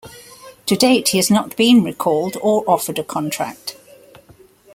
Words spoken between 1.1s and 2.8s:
has not been recalled or